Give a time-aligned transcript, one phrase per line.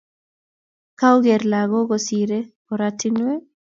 [0.99, 2.39] koageer lagok kosire
[2.73, 3.33] ortinwe